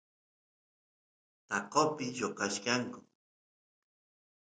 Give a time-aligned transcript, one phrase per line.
[1.47, 2.99] taqopi lloqachkanku